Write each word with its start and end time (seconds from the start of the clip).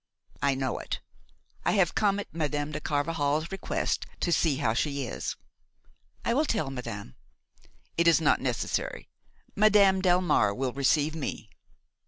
"I 0.41 0.55
know 0.55 0.79
it. 0.79 0.99
I 1.63 1.73
have 1.73 1.93
come 1.93 2.19
at 2.19 2.33
Madame 2.33 2.71
de 2.71 2.79
Carvajal's 2.81 3.51
request 3.51 4.07
to 4.21 4.31
see 4.31 4.55
how 4.55 4.73
she 4.73 5.05
is." 5.05 5.35
"I 6.25 6.33
will 6.33 6.45
tell 6.45 6.71
madame." 6.71 7.13
"It 7.97 8.07
is 8.07 8.19
not 8.19 8.41
necessary. 8.41 9.09
Madame 9.55 10.01
Delmare 10.01 10.55
will 10.55 10.73
receive 10.73 11.13
me." 11.13 11.51